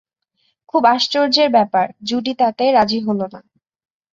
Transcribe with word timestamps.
খুবই 0.69 0.87
আশ্চর্যের 0.93 1.49
ব্যাপার-জুডি 1.51 2.33
তাতে 2.39 2.63
রাজি 2.71 2.99
হল 3.07 3.19
না। 3.33 3.39